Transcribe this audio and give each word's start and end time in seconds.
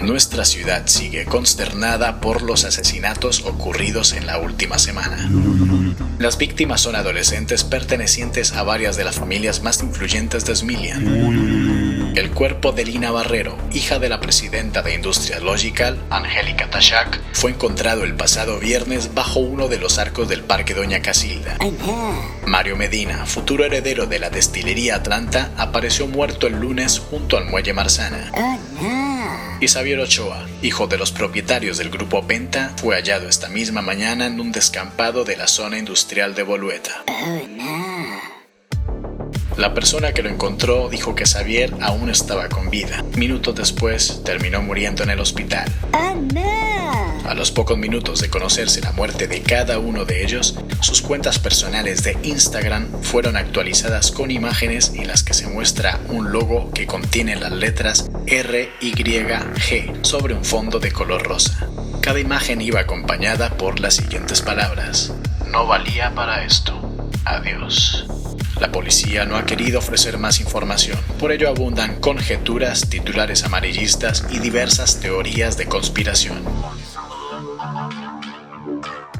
Nuestra 0.00 0.44
ciudad 0.44 0.86
sigue 0.86 1.24
consternada 1.24 2.20
por 2.20 2.42
los 2.42 2.64
asesinatos 2.64 3.44
ocurridos 3.44 4.12
en 4.12 4.26
la 4.26 4.38
última 4.38 4.78
semana. 4.78 5.28
Las 6.18 6.38
víctimas 6.38 6.80
son 6.82 6.94
adolescentes 6.94 7.64
pertenecientes 7.64 8.52
a 8.52 8.62
varias 8.62 8.96
de 8.96 9.02
las 9.02 9.16
familias 9.16 9.62
más 9.62 9.82
influyentes 9.82 10.44
de 10.44 10.54
Smilian. 10.54 12.12
El 12.16 12.30
cuerpo 12.30 12.70
de 12.72 12.84
Lina 12.84 13.10
Barrero, 13.10 13.58
hija 13.72 13.98
de 13.98 14.08
la 14.08 14.20
presidenta 14.20 14.82
de 14.82 14.94
Industrias 14.94 15.42
Logical, 15.42 15.98
Angélica 16.10 16.70
Tashak, 16.70 17.20
fue 17.32 17.50
encontrado 17.50 18.04
el 18.04 18.14
pasado 18.14 18.60
viernes 18.60 19.14
bajo 19.14 19.40
uno 19.40 19.66
de 19.66 19.78
los 19.78 19.98
arcos 19.98 20.28
del 20.28 20.42
Parque 20.42 20.74
Doña 20.74 21.00
Casilda. 21.00 21.56
Mario 22.46 22.76
Medina, 22.76 23.26
futuro 23.26 23.64
heredero 23.64 24.06
de 24.06 24.20
la 24.20 24.30
destilería 24.30 24.96
Atlanta, 24.96 25.50
apareció 25.56 26.06
muerto 26.06 26.46
el 26.46 26.60
lunes 26.60 26.98
junto 26.98 27.36
al 27.36 27.46
muelle 27.46 27.72
Marzana. 27.72 28.30
Y 29.60 29.68
Xavier 29.68 29.98
Ochoa, 30.00 30.46
hijo 30.62 30.86
de 30.86 30.98
los 30.98 31.10
propietarios 31.10 31.78
del 31.78 31.90
grupo 31.90 32.26
Penta, 32.26 32.72
fue 32.76 32.96
hallado 32.96 33.28
esta 33.28 33.48
misma 33.48 33.82
mañana 33.82 34.26
en 34.26 34.40
un 34.40 34.52
descampado 34.52 35.24
de 35.24 35.36
la 35.36 35.48
zona 35.48 35.78
industrial 35.78 36.34
de 36.34 36.42
Bolueta. 36.44 37.04
La 39.56 39.74
persona 39.74 40.12
que 40.12 40.22
lo 40.22 40.28
encontró 40.28 40.88
dijo 40.88 41.16
que 41.16 41.26
Xavier 41.26 41.74
aún 41.80 42.10
estaba 42.10 42.48
con 42.48 42.70
vida. 42.70 43.04
Minutos 43.16 43.56
después 43.56 44.22
terminó 44.24 44.62
muriendo 44.62 45.02
en 45.02 45.10
el 45.10 45.18
hospital. 45.18 45.68
A 47.28 47.34
los 47.34 47.50
pocos 47.50 47.76
minutos 47.76 48.22
de 48.22 48.30
conocerse 48.30 48.80
la 48.80 48.92
muerte 48.92 49.28
de 49.28 49.42
cada 49.42 49.78
uno 49.78 50.06
de 50.06 50.24
ellos, 50.24 50.54
sus 50.80 51.02
cuentas 51.02 51.38
personales 51.38 52.02
de 52.02 52.16
Instagram 52.22 53.02
fueron 53.02 53.36
actualizadas 53.36 54.12
con 54.12 54.30
imágenes 54.30 54.92
en 54.94 55.08
las 55.08 55.24
que 55.24 55.34
se 55.34 55.46
muestra 55.46 56.00
un 56.08 56.32
logo 56.32 56.72
que 56.72 56.86
contiene 56.86 57.36
las 57.36 57.52
letras 57.52 58.08
RYG 58.26 60.06
sobre 60.06 60.32
un 60.32 60.42
fondo 60.42 60.80
de 60.80 60.90
color 60.90 61.22
rosa. 61.22 61.68
Cada 62.00 62.18
imagen 62.18 62.62
iba 62.62 62.80
acompañada 62.80 63.58
por 63.58 63.78
las 63.78 63.96
siguientes 63.96 64.40
palabras. 64.40 65.12
No 65.50 65.66
valía 65.66 66.14
para 66.14 66.46
esto. 66.46 66.80
Adiós. 67.26 68.06
La 68.58 68.72
policía 68.72 69.26
no 69.26 69.36
ha 69.36 69.44
querido 69.44 69.80
ofrecer 69.80 70.16
más 70.16 70.40
información, 70.40 70.98
por 71.18 71.30
ello 71.30 71.50
abundan 71.50 72.00
conjeturas, 72.00 72.88
titulares 72.88 73.44
amarillistas 73.44 74.24
y 74.30 74.38
diversas 74.38 74.98
teorías 75.00 75.58
de 75.58 75.66
conspiración. 75.66 76.42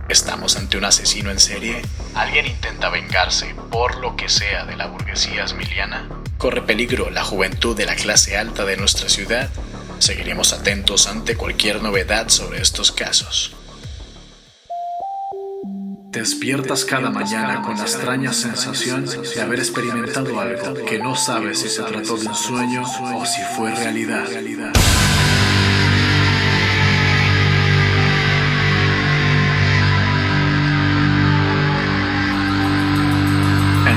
¿Estamos 0.08 0.56
ante 0.56 0.78
un 0.78 0.86
asesino 0.86 1.30
en 1.30 1.38
serie? 1.38 1.82
¿Alguien 2.14 2.46
intenta 2.46 2.88
vengarse 2.88 3.54
por 3.70 3.98
lo 3.98 4.16
que 4.16 4.30
sea 4.30 4.64
de 4.64 4.74
la 4.74 4.86
burguesía 4.86 5.44
esmiliana? 5.44 6.08
¿Corre 6.38 6.62
peligro 6.62 7.10
la 7.10 7.24
juventud 7.24 7.76
de 7.76 7.84
la 7.84 7.94
clase 7.94 8.38
alta 8.38 8.64
de 8.64 8.78
nuestra 8.78 9.10
ciudad? 9.10 9.50
Seguiremos 9.98 10.54
atentos 10.54 11.08
ante 11.08 11.36
cualquier 11.36 11.82
novedad 11.82 12.30
sobre 12.30 12.62
estos 12.62 12.90
casos. 12.90 13.54
Despiertas 16.10 16.86
cada 16.86 17.10
mañana 17.10 17.60
con 17.60 17.76
la 17.76 17.82
extraña 17.82 18.32
sensación 18.32 19.04
de 19.04 19.42
haber 19.42 19.58
experimentado 19.58 20.40
algo 20.40 20.86
que 20.86 20.98
no 20.98 21.16
sabes 21.16 21.58
si 21.60 21.68
se 21.68 21.82
trató 21.82 22.16
de 22.16 22.28
un 22.28 22.34
sueño 22.34 22.82
o 23.14 23.26
si 23.26 23.42
fue 23.54 23.74
realidad. 23.74 24.24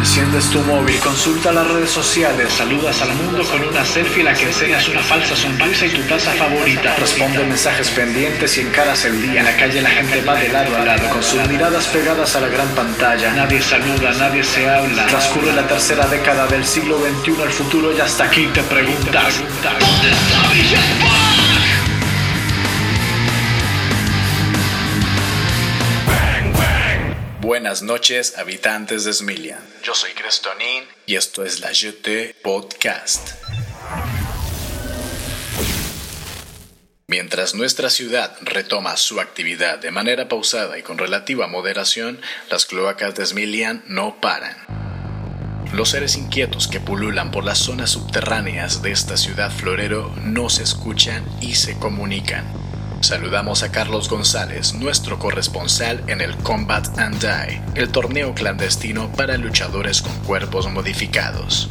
Enciendes 0.02 0.49
tu 0.49 0.59
móvil, 0.61 0.99
consulta 0.99 1.52
las 1.52 1.67
redes 1.67 1.91
sociales, 1.91 2.52
saludas 2.52 2.99
al 3.03 3.13
mundo 3.13 3.44
con 3.44 3.63
una 3.63 3.85
selfie 3.85 4.23
la 4.23 4.33
que 4.33 4.45
enseñas 4.45 4.89
una 4.89 4.99
falsa 4.99 5.35
sonrisa 5.35 5.85
y 5.85 5.91
tu 5.91 6.02
taza 6.02 6.31
favorita. 6.31 6.95
Responde 6.95 7.45
mensajes 7.45 7.91
pendientes 7.91 8.57
y 8.57 8.61
encaras 8.61 9.05
el 9.05 9.22
día. 9.22 9.41
En 9.41 9.45
la 9.45 9.55
calle 9.55 9.79
la 9.79 9.91
gente 9.91 10.22
va 10.22 10.39
de 10.39 10.49
lado 10.49 10.75
a 10.75 10.85
lado 10.85 11.07
con 11.11 11.22
sus 11.22 11.47
miradas 11.47 11.85
pegadas 11.85 12.35
a 12.35 12.41
la 12.41 12.47
gran 12.47 12.67
pantalla. 12.69 13.31
Nadie 13.35 13.62
saluda, 13.62 14.12
nadie 14.13 14.44
se 14.44 14.67
habla. 14.67 15.06
Transcurre 15.06 15.53
la 15.53 15.67
tercera 15.67 16.07
década 16.07 16.47
del 16.47 16.66
siglo 16.66 16.97
XXI, 16.97 17.44
el 17.44 17.51
futuro 17.51 17.95
ya 17.95 18.06
hasta 18.06 18.23
aquí 18.23 18.47
te 18.47 18.63
preguntas. 18.63 19.39
¿Dónde 19.62 20.09
está 20.09 21.41
Buenas 27.51 27.81
noches, 27.81 28.38
habitantes 28.38 29.03
de 29.03 29.12
Smilian. 29.12 29.59
Yo 29.84 29.94
soy 29.94 30.12
Crestonin 30.12 30.85
y 31.06 31.17
esto 31.17 31.44
es 31.44 31.59
la 31.59 31.73
JT 31.73 32.38
Podcast. 32.41 33.31
Mientras 37.07 37.53
nuestra 37.53 37.89
ciudad 37.89 38.38
retoma 38.39 38.95
su 38.95 39.19
actividad 39.19 39.79
de 39.79 39.91
manera 39.91 40.29
pausada 40.29 40.78
y 40.78 40.81
con 40.81 40.97
relativa 40.97 41.45
moderación, 41.47 42.22
las 42.50 42.66
cloacas 42.66 43.16
de 43.16 43.25
Smilian 43.25 43.83
no 43.85 44.22
paran. 44.22 44.56
Los 45.73 45.89
seres 45.89 46.16
inquietos 46.16 46.69
que 46.69 46.79
pululan 46.79 47.31
por 47.31 47.44
las 47.44 47.57
zonas 47.57 47.89
subterráneas 47.89 48.81
de 48.81 48.94
esta 48.94 49.18
ciudad 49.18 49.51
florero 49.51 50.16
no 50.23 50.50
se 50.50 50.63
escuchan 50.63 51.25
y 51.41 51.56
se 51.56 51.78
comunican. 51.78 52.70
Saludamos 53.01 53.63
a 53.63 53.72
Carlos 53.72 54.07
González, 54.09 54.75
nuestro 54.75 55.17
corresponsal 55.17 56.03
en 56.06 56.22
el 56.22 56.38
Combat 56.38 57.00
and 57.00 57.19
Die, 57.19 57.62
el 57.73 57.89
torneo 57.89 58.35
clandestino 58.35 59.12
para 59.13 59.38
luchadores 59.38 60.03
con 60.03 60.13
cuerpos 60.19 60.72
modificados. 60.72 61.67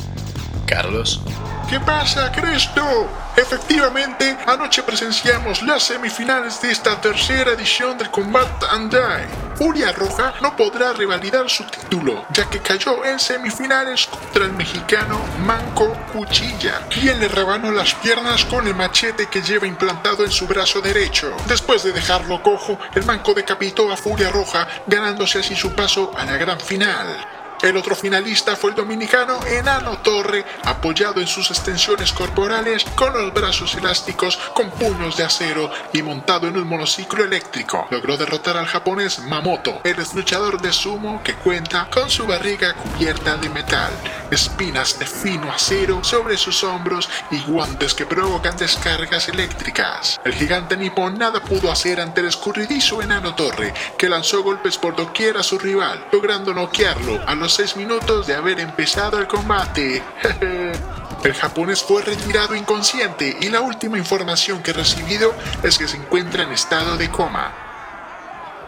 Carlos. 0.66 1.22
¿Qué 1.70 1.78
pasa, 1.78 2.32
Cristo? 2.32 3.08
Efectivamente, 3.36 4.36
anoche 4.44 4.82
presenciamos 4.82 5.62
las 5.62 5.84
semifinales 5.84 6.60
de 6.60 6.72
esta 6.72 7.00
tercera 7.00 7.52
edición 7.52 7.96
del 7.96 8.10
Combat 8.10 8.64
and 8.70 8.92
Die. 8.92 9.54
Furia 9.54 9.92
Roja 9.92 10.34
no 10.42 10.56
podrá 10.56 10.92
revalidar 10.92 11.48
su 11.48 11.62
título, 11.62 12.26
ya 12.30 12.50
que 12.50 12.58
cayó 12.58 13.04
en 13.04 13.20
semifinales 13.20 14.08
contra 14.08 14.46
el 14.46 14.52
mexicano 14.54 15.20
Manco 15.46 15.96
Cuchilla, 16.12 16.88
quien 16.88 17.20
le 17.20 17.28
rebanó 17.28 17.70
las 17.70 17.94
piernas 17.94 18.44
con 18.46 18.66
el 18.66 18.74
machete 18.74 19.28
que 19.28 19.40
lleva 19.40 19.68
implantado 19.68 20.24
en 20.24 20.32
su 20.32 20.48
brazo 20.48 20.80
derecho. 20.80 21.36
Después 21.46 21.84
de 21.84 21.92
dejarlo 21.92 22.42
cojo, 22.42 22.80
el 22.96 23.04
Manco 23.04 23.32
decapitó 23.32 23.92
a 23.92 23.96
Furia 23.96 24.30
Roja, 24.30 24.66
ganándose 24.88 25.38
así 25.38 25.54
su 25.54 25.72
paso 25.72 26.10
a 26.18 26.24
la 26.24 26.36
gran 26.36 26.58
final. 26.58 27.39
El 27.62 27.76
otro 27.76 27.94
finalista 27.94 28.56
fue 28.56 28.70
el 28.70 28.76
dominicano 28.76 29.38
Enano 29.44 29.98
Torre, 29.98 30.46
apoyado 30.64 31.20
en 31.20 31.26
sus 31.26 31.50
extensiones 31.50 32.10
corporales 32.10 32.84
con 32.94 33.12
los 33.12 33.34
brazos 33.34 33.74
elásticos 33.74 34.38
con 34.54 34.70
puños 34.70 35.18
de 35.18 35.24
acero 35.24 35.70
y 35.92 36.02
montado 36.02 36.48
en 36.48 36.56
un 36.56 36.66
monociclo 36.66 37.22
eléctrico. 37.22 37.86
Logró 37.90 38.16
derrotar 38.16 38.56
al 38.56 38.64
japonés 38.64 39.18
Mamoto, 39.18 39.82
el 39.84 39.96
luchador 40.14 40.58
de 40.58 40.72
sumo 40.72 41.22
que 41.22 41.34
cuenta 41.34 41.86
con 41.90 42.08
su 42.08 42.26
barriga 42.26 42.72
cubierta 42.72 43.36
de 43.36 43.50
metal, 43.50 43.92
espinas 44.30 44.98
de 44.98 45.04
fino 45.06 45.52
acero 45.52 46.02
sobre 46.02 46.38
sus 46.38 46.64
hombros 46.64 47.10
y 47.30 47.40
guantes 47.42 47.92
que 47.92 48.06
provocan 48.06 48.56
descargas 48.56 49.28
eléctricas. 49.28 50.18
El 50.24 50.32
gigante 50.32 50.78
nipón 50.78 51.18
nada 51.18 51.42
pudo 51.42 51.70
hacer 51.70 52.00
ante 52.00 52.22
el 52.22 52.28
escurridizo 52.28 53.02
Enano 53.02 53.34
Torre, 53.34 53.74
que 53.98 54.08
lanzó 54.08 54.42
golpes 54.42 54.78
por 54.78 54.96
doquier 54.96 55.36
a 55.36 55.42
su 55.42 55.58
rival, 55.58 56.06
logrando 56.10 56.54
noquearlo 56.54 57.20
a 57.26 57.34
los 57.34 57.49
seis 57.54 57.76
minutos 57.76 58.26
de 58.26 58.34
haber 58.34 58.60
empezado 58.60 59.18
el 59.18 59.26
combate. 59.26 60.02
El 61.22 61.34
japonés 61.34 61.82
fue 61.82 62.02
retirado 62.02 62.54
inconsciente 62.54 63.36
y 63.42 63.50
la 63.50 63.60
última 63.60 63.98
información 63.98 64.62
que 64.62 64.70
he 64.70 64.74
recibido 64.74 65.34
es 65.62 65.76
que 65.76 65.86
se 65.86 65.98
encuentra 65.98 66.44
en 66.44 66.52
estado 66.52 66.96
de 66.96 67.10
coma. 67.10 67.52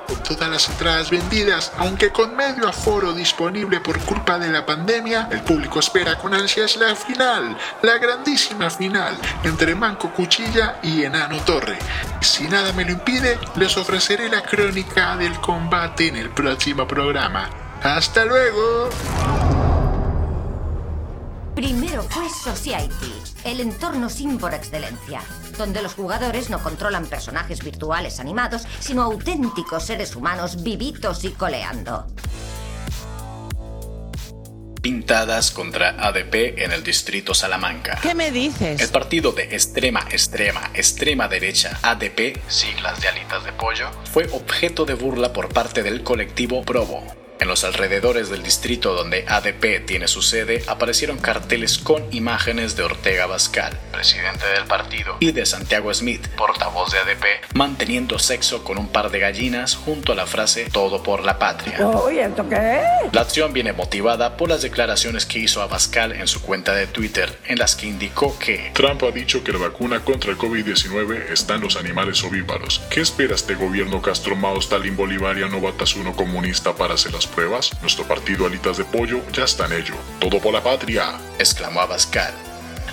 Con 0.06 0.22
todas 0.22 0.50
las 0.50 0.68
entradas 0.68 1.10
vendidas, 1.10 1.72
aunque 1.78 2.10
con 2.10 2.36
medio 2.36 2.68
aforo 2.68 3.14
disponible 3.14 3.80
por 3.80 3.98
culpa 4.00 4.38
de 4.38 4.50
la 4.50 4.66
pandemia, 4.66 5.28
el 5.30 5.40
público 5.40 5.80
espera 5.80 6.18
con 6.18 6.34
ansias 6.34 6.76
la 6.76 6.94
final, 6.94 7.56
la 7.80 7.96
grandísima 7.96 8.68
final 8.68 9.16
entre 9.44 9.74
Manco 9.74 10.10
Cuchilla 10.10 10.78
y 10.82 11.04
Enano 11.04 11.38
Torre. 11.44 11.78
Si 12.20 12.46
nada 12.48 12.74
me 12.74 12.84
lo 12.84 12.92
impide, 12.92 13.38
les 13.56 13.74
ofreceré 13.78 14.28
la 14.28 14.42
crónica 14.42 15.16
del 15.16 15.40
combate 15.40 16.08
en 16.08 16.16
el 16.16 16.28
próximo 16.28 16.86
programa. 16.86 17.61
¡Hasta 17.82 18.24
luego! 18.24 18.90
Primero 21.56 22.02
fue 22.04 22.28
Society, 22.30 23.12
el 23.44 23.60
entorno 23.60 24.08
sim 24.08 24.38
por 24.38 24.54
excelencia, 24.54 25.20
donde 25.58 25.82
los 25.82 25.94
jugadores 25.94 26.48
no 26.48 26.62
controlan 26.62 27.06
personajes 27.06 27.62
virtuales 27.62 28.20
animados, 28.20 28.62
sino 28.78 29.02
auténticos 29.02 29.84
seres 29.84 30.14
humanos 30.14 30.62
vivitos 30.62 31.24
y 31.24 31.30
coleando. 31.30 32.06
Pintadas 34.80 35.50
contra 35.50 35.90
ADP 35.90 36.58
en 36.58 36.72
el 36.72 36.84
distrito 36.84 37.34
Salamanca. 37.34 37.98
¿Qué 38.00 38.14
me 38.14 38.30
dices? 38.30 38.80
El 38.80 38.88
partido 38.90 39.32
de 39.32 39.44
extrema, 39.54 40.06
extrema, 40.10 40.70
extrema 40.74 41.26
derecha 41.28 41.78
ADP, 41.82 42.40
siglas 42.48 43.00
de 43.00 43.08
alitas 43.08 43.44
de 43.44 43.52
pollo, 43.52 43.90
fue 44.04 44.28
objeto 44.32 44.84
de 44.84 44.94
burla 44.94 45.32
por 45.32 45.48
parte 45.52 45.82
del 45.82 46.02
colectivo 46.02 46.62
Provo 46.62 47.21
En 47.42 47.48
los 47.48 47.64
alrededores 47.64 48.30
del 48.30 48.44
distrito 48.44 48.94
donde 48.94 49.24
ADP 49.26 49.84
tiene 49.84 50.06
su 50.06 50.22
sede 50.22 50.62
aparecieron 50.68 51.18
carteles 51.18 51.76
con 51.76 52.04
imágenes 52.14 52.76
de 52.76 52.84
Ortega 52.84 53.26
Bascal, 53.26 53.76
presidente 53.90 54.46
del 54.46 54.64
partido, 54.66 55.16
y 55.18 55.32
de 55.32 55.44
Santiago 55.44 55.92
Smith, 55.92 56.24
portavoz 56.36 56.92
de 56.92 57.00
ADP, 57.00 57.24
manteniendo 57.54 58.20
sexo 58.20 58.62
con 58.62 58.78
un 58.78 58.86
par 58.86 59.10
de 59.10 59.18
gallinas 59.18 59.74
junto 59.74 60.12
a 60.12 60.14
la 60.14 60.26
frase 60.26 60.68
Todo 60.72 61.02
por 61.02 61.24
la 61.24 61.40
patria. 61.40 61.80
La 63.10 63.22
acción 63.22 63.52
viene 63.52 63.72
motivada 63.72 64.36
por 64.36 64.48
las 64.48 64.62
declaraciones 64.62 65.26
que 65.26 65.40
hizo 65.40 65.62
Abascal 65.62 66.12
en 66.12 66.28
su 66.28 66.42
cuenta 66.42 66.74
de 66.74 66.86
Twitter, 66.86 67.40
en 67.48 67.58
las 67.58 67.74
que 67.74 67.88
indicó 67.88 68.38
que 68.38 68.70
Trump 68.72 69.02
ha 69.02 69.10
dicho 69.10 69.42
que 69.42 69.50
la 69.50 69.58
vacuna 69.58 70.04
contra 70.04 70.30
el 70.30 70.38
COVID-19 70.38 71.32
está 71.32 71.56
en 71.56 71.62
los 71.62 71.74
animales 71.74 72.22
ovíparos. 72.22 72.82
¿Qué 72.88 73.00
espera 73.00 73.34
este 73.34 73.56
gobierno 73.56 74.00
Castro 74.00 74.36
Mao 74.36 74.60
Stalin 74.60 74.96
Bolivariano 74.96 75.60
Batasuno 75.60 76.14
comunista 76.14 76.76
para 76.76 76.94
hacer 76.94 77.12
las 77.12 77.31
pruebas? 77.32 77.70
Nuestro 77.80 78.04
partido 78.04 78.46
Alitas 78.46 78.76
de 78.76 78.84
Pollo 78.84 79.20
ya 79.32 79.44
está 79.44 79.66
en 79.66 79.72
ello. 79.72 79.94
Todo 80.20 80.38
por 80.38 80.52
la 80.52 80.62
patria. 80.62 81.18
exclamó 81.38 81.80
Abascal. 81.80 82.32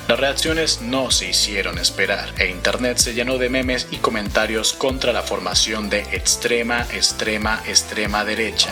Las 0.10 0.20
reacciones 0.20 0.82
no 0.82 1.12
se 1.12 1.30
hicieron 1.30 1.78
esperar 1.78 2.34
e 2.40 2.48
Internet 2.48 2.98
se 2.98 3.14
llenó 3.14 3.38
de 3.38 3.48
memes 3.48 3.88
y 3.92 3.98
comentarios 3.98 4.74
contra 4.74 5.14
la 5.14 5.22
formación 5.22 5.92
de 5.92 6.00
extrema, 6.00 6.88
extrema, 6.92 7.62
extrema 7.68 8.26
derecha. 8.26 8.72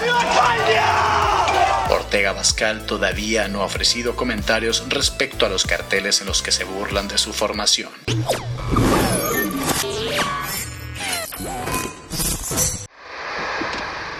Ortega 1.91 2.31
Bascal 2.31 2.87
todavía 2.87 3.47
no 3.47 3.61
ha 3.61 3.65
ofrecido 3.65 4.15
comentarios 4.15 4.83
respecto 4.89 5.45
a 5.45 5.49
los 5.49 5.65
carteles 5.65 6.21
en 6.21 6.27
los 6.27 6.41
que 6.41 6.51
se 6.51 6.63
burlan 6.63 7.07
de 7.07 7.19
su 7.19 7.33
formación. 7.33 7.91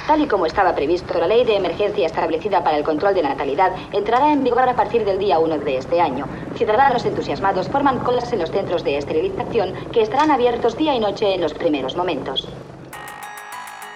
Tal 0.08 0.22
y 0.22 0.28
como 0.28 0.46
estaba 0.46 0.74
previsto, 0.74 1.20
la 1.20 1.28
ley 1.28 1.44
de 1.44 1.58
emergencia 1.58 2.06
establecida 2.06 2.64
para 2.64 2.78
el 2.78 2.86
control 2.86 3.14
de 3.14 3.24
la 3.24 3.30
natalidad 3.30 3.74
entrará 3.92 4.32
en 4.32 4.42
vigor 4.42 4.68
a 4.70 4.76
partir 4.76 5.04
del 5.04 5.20
día 5.20 5.38
1 5.38 5.60
de 5.60 5.78
este 5.78 6.00
año. 6.00 6.26
Ciudadanos 6.56 7.04
entusiasmados 7.04 7.68
forman 7.68 8.00
colas 8.00 8.32
en 8.32 8.40
los 8.40 8.50
centros 8.50 8.86
de 8.86 8.98
esterilización 8.98 9.74
que 9.92 10.02
estarán 10.02 10.32
abiertos 10.32 10.78
día 10.78 10.96
y 10.96 11.00
noche 11.02 11.36
en 11.36 11.42
los 11.42 11.54
primeros 11.54 11.98
momentos. 11.98 12.48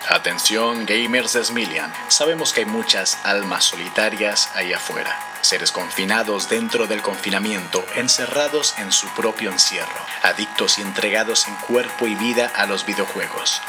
Atención, 0.09 0.85
gamers 0.85 1.31
de. 1.37 1.93
Sabemos 2.09 2.51
que 2.51 2.61
hay 2.61 2.65
muchas 2.65 3.17
almas 3.25 3.63
solitarias 3.63 4.51
ahí 4.53 4.73
afuera. 4.73 5.17
Seres 5.39 5.71
confinados 5.71 6.49
dentro 6.49 6.87
del 6.87 7.01
confinamiento, 7.01 7.85
encerrados 7.95 8.77
en 8.79 8.91
su 8.91 9.07
propio 9.15 9.49
encierro, 9.49 10.01
adictos 10.23 10.77
y 10.77 10.81
entregados 10.81 11.47
en 11.47 11.55
cuerpo 11.55 12.05
y 12.05 12.15
vida 12.15 12.51
a 12.53 12.65
los 12.65 12.85
videojuegos. 12.85 13.61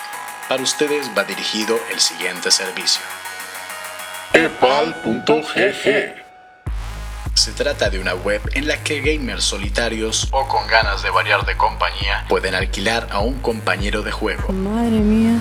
Para 0.52 0.64
ustedes 0.64 1.10
va 1.16 1.24
dirigido 1.24 1.80
el 1.90 1.98
siguiente 1.98 2.50
servicio. 2.50 3.00
epal.gg 4.34 6.14
Se 7.32 7.52
trata 7.52 7.88
de 7.88 7.98
una 7.98 8.12
web 8.12 8.42
en 8.52 8.68
la 8.68 8.76
que 8.84 9.00
gamers 9.00 9.44
solitarios 9.44 10.28
o 10.30 10.46
con 10.48 10.66
ganas 10.66 11.02
de 11.02 11.08
variar 11.08 11.46
de 11.46 11.56
compañía 11.56 12.26
pueden 12.28 12.54
alquilar 12.54 13.08
a 13.10 13.20
un 13.20 13.40
compañero 13.40 14.02
de 14.02 14.12
juego. 14.12 14.52
Madre 14.52 15.00
mía, 15.00 15.40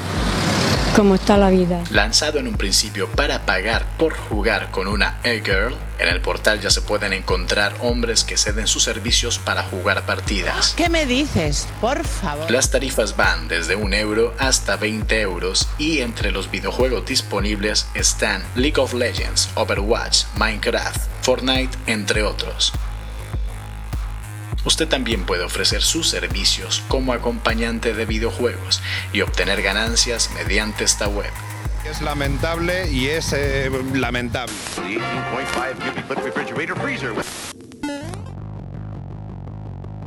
cómo 0.96 1.16
está 1.16 1.38
la 1.38 1.50
vida. 1.50 1.84
Lanzado 1.90 2.40
en 2.40 2.48
un 2.48 2.56
principio 2.56 3.10
para 3.10 3.46
pagar 3.46 3.86
por 3.98 4.16
jugar 4.16 4.72
con 4.72 4.88
una 4.88 5.20
e-girl, 5.24 5.76
en 6.00 6.08
el 6.10 6.22
portal 6.22 6.60
ya 6.60 6.70
se 6.70 6.82
pueden 6.82 7.14
encontrar 7.14 7.74
hombres 7.82 8.24
que 8.24 8.38
ceden 8.38 8.68
sus 8.68 8.84
servicios 8.84 9.40
para 9.40 9.64
jugar 9.64 10.06
partidas. 10.06 10.74
¿Qué 10.76 10.90
me 10.90 11.06
dices? 11.06 11.68
Por 11.80 12.04
favor. 12.04 12.50
Las 12.50 12.72
tarifas 12.72 13.16
van 13.16 13.48
desde 13.48 13.76
un 13.76 13.94
euro 13.94 14.34
hasta 14.40 14.76
20 14.76 15.22
euros 15.22 15.68
y 15.78 16.00
entre 16.00 16.32
los 16.32 16.50
videojuegos 16.50 17.06
disponibles 17.06 17.88
están 17.94 18.44
League 18.56 18.80
of 18.80 18.94
Legends, 18.94 19.50
Overwatch, 19.56 20.26
Minecraft, 20.38 21.00
Fortnite, 21.22 21.78
entre 21.88 22.24
otros. 22.24 22.74
Usted 24.64 24.88
también 24.88 25.26
puede 25.26 25.44
ofrecer 25.44 25.82
sus 25.82 26.08
servicios 26.08 26.84
como 26.88 27.14
acompañante 27.14 27.94
de 27.94 28.06
videojuegos 28.06 28.82
y 29.12 29.22
obtener 29.22 29.62
ganancias 29.62 30.30
mediante 30.36 30.84
esta 30.84 31.08
web. 31.08 31.32
Es 31.90 32.02
lamentable 32.02 32.92
y 32.92 33.08
es 33.08 33.34
eh, 33.34 33.72
lamentable. 33.94 34.54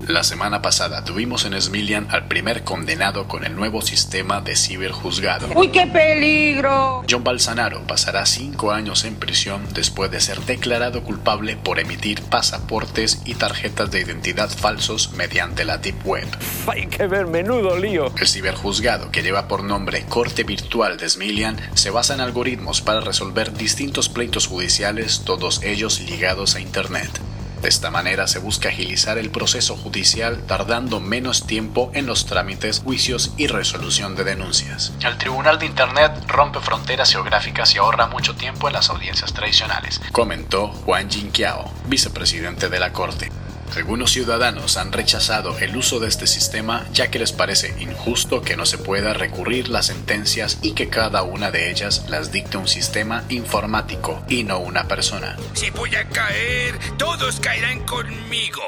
La 0.08 0.22
semana 0.22 0.60
pasada 0.60 1.02
tuvimos 1.02 1.46
en 1.46 1.58
Smilian 1.58 2.08
al 2.10 2.28
primer 2.28 2.62
condenado 2.62 3.26
con 3.26 3.44
el 3.44 3.56
nuevo 3.56 3.80
sistema 3.80 4.42
de 4.42 4.54
ciberjuzgado. 4.54 5.48
¡Uy, 5.54 5.68
qué 5.68 5.86
peligro! 5.86 7.02
John 7.08 7.24
Balsanaro 7.24 7.86
pasará 7.86 8.26
cinco 8.26 8.70
años 8.70 9.04
en 9.04 9.14
prisión 9.14 9.62
después 9.72 10.10
de 10.10 10.20
ser 10.20 10.40
declarado 10.40 11.02
culpable 11.02 11.56
por 11.56 11.80
emitir 11.80 12.20
pasaportes 12.20 13.22
y 13.24 13.34
tarjetas 13.34 13.90
de 13.90 14.02
identidad 14.02 14.50
falsos 14.50 15.12
mediante 15.14 15.64
la 15.64 15.78
Deep 15.78 16.06
Web. 16.06 16.28
Hay 16.66 16.86
que 16.86 17.06
ver, 17.06 17.26
menudo 17.26 17.78
lío. 17.78 18.12
El 18.20 18.28
ciberjuzgado, 18.28 19.10
que 19.10 19.22
lleva 19.22 19.48
por 19.48 19.64
nombre 19.64 20.04
Corte 20.04 20.44
Virtual 20.44 20.98
de 20.98 21.08
Smilian, 21.08 21.56
se 21.72 21.88
basa 21.88 22.12
en 22.12 22.20
algoritmos 22.20 22.82
para 22.82 23.00
resolver 23.00 23.54
distintos 23.54 24.10
pleitos 24.10 24.48
judiciales, 24.48 25.22
todos 25.24 25.62
ellos 25.62 26.00
ligados 26.00 26.56
a 26.56 26.60
Internet. 26.60 27.10
De 27.64 27.70
esta 27.70 27.90
manera 27.90 28.26
se 28.26 28.40
busca 28.40 28.68
agilizar 28.68 29.16
el 29.16 29.30
proceso 29.30 29.74
judicial 29.74 30.42
tardando 30.46 31.00
menos 31.00 31.46
tiempo 31.46 31.90
en 31.94 32.04
los 32.04 32.26
trámites, 32.26 32.82
juicios 32.84 33.32
y 33.38 33.46
resolución 33.46 34.16
de 34.16 34.24
denuncias. 34.24 34.92
El 35.00 35.16
Tribunal 35.16 35.58
de 35.58 35.64
Internet 35.64 36.12
rompe 36.28 36.60
fronteras 36.60 37.10
geográficas 37.10 37.74
y 37.74 37.78
ahorra 37.78 38.06
mucho 38.06 38.34
tiempo 38.34 38.68
en 38.68 38.74
las 38.74 38.90
audiencias 38.90 39.32
tradicionales, 39.32 39.98
comentó 40.12 40.68
Juan 40.84 41.10
Jinqiao, 41.10 41.72
vicepresidente 41.86 42.68
de 42.68 42.78
la 42.78 42.92
Corte. 42.92 43.30
Algunos 43.76 44.12
ciudadanos 44.12 44.76
han 44.76 44.92
rechazado 44.92 45.58
el 45.58 45.76
uso 45.76 45.98
de 45.98 46.06
este 46.06 46.28
sistema 46.28 46.86
ya 46.92 47.10
que 47.10 47.18
les 47.18 47.32
parece 47.32 47.74
injusto 47.80 48.40
que 48.40 48.56
no 48.56 48.66
se 48.66 48.78
pueda 48.78 49.14
recurrir 49.14 49.68
las 49.68 49.86
sentencias 49.86 50.58
y 50.62 50.72
que 50.72 50.88
cada 50.88 51.24
una 51.24 51.50
de 51.50 51.70
ellas 51.70 52.04
las 52.08 52.30
dicte 52.30 52.56
un 52.56 52.68
sistema 52.68 53.24
informático 53.30 54.22
y 54.28 54.44
no 54.44 54.58
una 54.60 54.86
persona. 54.86 55.36
Si 55.54 55.70
voy 55.70 55.92
a 55.96 56.08
caer, 56.08 56.78
todos 57.24 57.40
caerán 57.40 57.80
conmigo. 57.86 58.60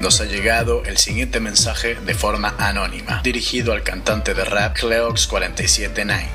Nos 0.00 0.20
ha 0.20 0.24
llegado 0.24 0.82
el 0.84 0.96
siguiente 0.96 1.40
mensaje 1.40 1.96
de 1.96 2.14
forma 2.14 2.54
anónima, 2.58 3.20
dirigido 3.22 3.74
al 3.74 3.82
cantante 3.82 4.32
de 4.32 4.44
rap 4.46 4.74
Cleox479. 4.78 6.28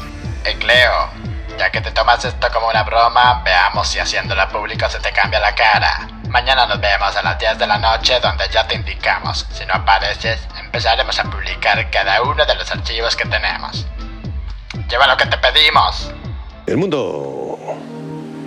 Hey 0.43 0.55
Cleo, 0.59 1.09
ya 1.57 1.71
que 1.71 1.81
te 1.81 1.89
tomas 1.91 2.23
esto 2.25 2.47
como 2.53 2.69
una 2.69 2.83
broma, 2.83 3.41
veamos 3.43 3.87
si 3.87 3.97
haciéndola 3.97 4.49
público 4.49 4.87
se 4.87 4.99
te 4.99 5.11
cambia 5.11 5.39
la 5.39 5.55
cara. 5.55 6.07
Mañana 6.29 6.67
nos 6.67 6.79
vemos 6.79 7.15
a 7.15 7.23
las 7.23 7.39
10 7.39 7.57
de 7.57 7.67
la 7.67 7.77
noche 7.79 8.19
donde 8.19 8.47
ya 8.49 8.67
te 8.67 8.75
indicamos. 8.75 9.47
Si 9.51 9.65
no 9.65 9.73
apareces, 9.73 10.39
empezaremos 10.71 11.19
a 11.19 11.29
publicar 11.29 11.91
cada 11.91 12.21
uno 12.21 12.45
de 12.45 12.55
los 12.55 12.71
archivos 12.71 13.13
que 13.17 13.25
tenemos. 13.25 13.85
Lleva 14.89 15.05
lo 15.05 15.17
que 15.17 15.25
te 15.25 15.37
pedimos. 15.37 16.13
El 16.65 16.77
mundo 16.77 17.59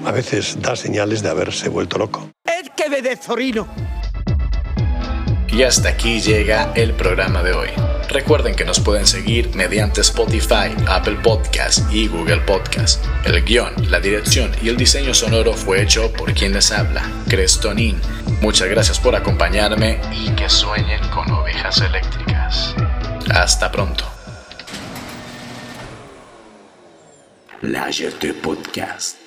a 0.06 0.10
veces 0.10 0.56
da 0.58 0.74
señales 0.74 1.22
de 1.22 1.28
haberse 1.28 1.68
vuelto 1.68 1.98
loco. 1.98 2.30
¡El 2.46 2.70
que 2.70 2.88
de 2.88 3.16
Zorino! 3.16 3.68
Y 5.48 5.64
hasta 5.64 5.90
aquí 5.90 6.18
llega 6.22 6.72
el 6.74 6.94
programa 6.94 7.42
de 7.42 7.52
hoy. 7.52 7.70
Recuerden 8.08 8.54
que 8.54 8.64
nos 8.64 8.80
pueden 8.80 9.06
seguir 9.06 9.54
mediante 9.54 10.00
Spotify, 10.02 10.74
Apple 10.86 11.18
Podcast 11.22 11.92
y 11.92 12.08
Google 12.08 12.40
Podcast. 12.42 13.04
El 13.24 13.44
guion, 13.44 13.72
la 13.90 14.00
dirección 14.00 14.52
y 14.62 14.68
el 14.68 14.76
diseño 14.76 15.14
sonoro 15.14 15.52
fue 15.52 15.82
hecho 15.82 16.12
por 16.12 16.32
quien 16.32 16.52
les 16.52 16.70
habla, 16.70 17.02
Crestonin. 17.28 18.00
Muchas 18.40 18.68
gracias 18.68 18.98
por 18.98 19.16
acompañarme 19.16 20.00
y 20.12 20.30
que 20.30 20.48
sueñen 20.48 21.00
con 21.08 21.30
ovejas 21.32 21.80
eléctricas. 21.80 22.74
Hasta 23.30 23.70
pronto. 23.72 24.04
Podcast. 28.42 29.23